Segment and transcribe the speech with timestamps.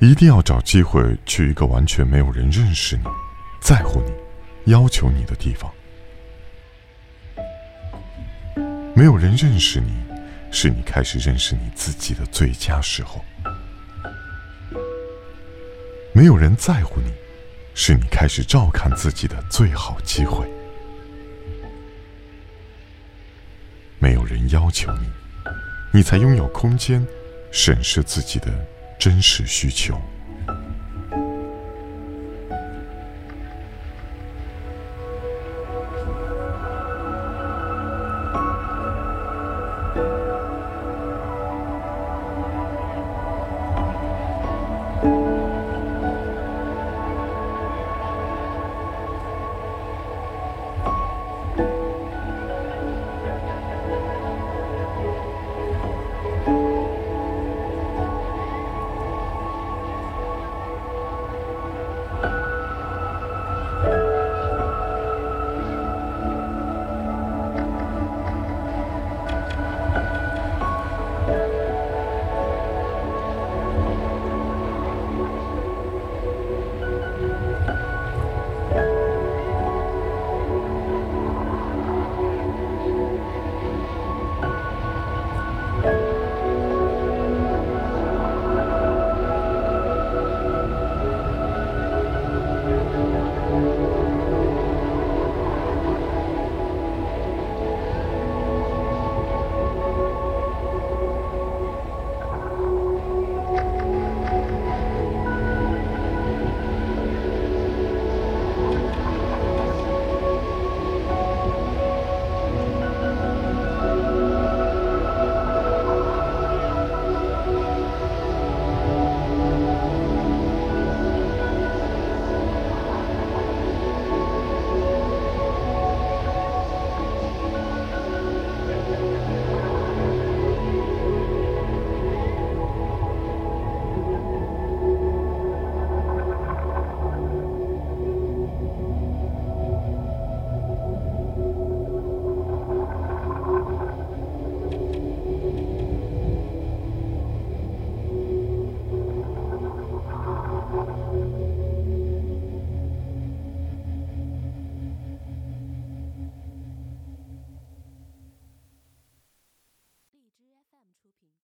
[0.00, 3.04] 一定要找机会去一个完全没有人认识你、
[3.60, 4.12] 在乎你、
[4.70, 5.72] 要求你的地方。
[8.94, 9.92] 没有人认识你，
[10.52, 13.18] 是你开始认识你自己的最佳时候；
[16.12, 17.10] 没有人在乎你，
[17.74, 20.46] 是你开始照看自己的最好机会；
[24.34, 25.08] 人要求你
[25.92, 27.06] 你才拥有空间
[27.52, 28.48] 审视自己的
[28.98, 29.96] 真实需求。